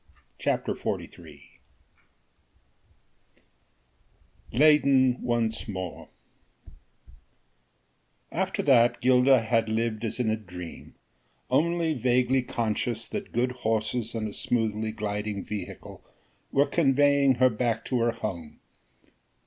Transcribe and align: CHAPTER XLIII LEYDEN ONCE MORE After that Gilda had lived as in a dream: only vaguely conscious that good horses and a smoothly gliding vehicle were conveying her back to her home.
CHAPTER 0.39 0.75
XLIII 0.75 1.61
LEYDEN 4.51 5.21
ONCE 5.21 5.67
MORE 5.67 6.09
After 8.31 8.63
that 8.63 8.99
Gilda 8.99 9.41
had 9.41 9.69
lived 9.69 10.03
as 10.03 10.19
in 10.19 10.31
a 10.31 10.35
dream: 10.35 10.95
only 11.51 11.93
vaguely 11.93 12.41
conscious 12.41 13.05
that 13.09 13.31
good 13.31 13.51
horses 13.51 14.15
and 14.15 14.27
a 14.27 14.33
smoothly 14.33 14.91
gliding 14.91 15.45
vehicle 15.45 16.03
were 16.51 16.65
conveying 16.65 17.35
her 17.35 17.51
back 17.51 17.85
to 17.85 17.99
her 17.99 18.11
home. 18.11 18.59